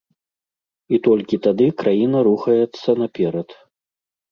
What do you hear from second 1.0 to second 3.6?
толькі тады краіна рухаецца наперад.